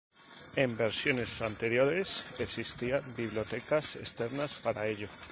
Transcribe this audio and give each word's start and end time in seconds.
En 0.55 0.75
versiones 0.77 1.43
anteriores, 1.43 2.25
existían 2.41 3.03
bibliotecas 3.15 3.97
externas 3.97 4.59
para 4.63 4.87
ello. 4.87 5.07